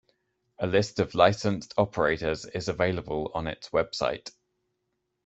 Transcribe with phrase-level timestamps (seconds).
[0.57, 4.31] A list of licensed operators is available on its website.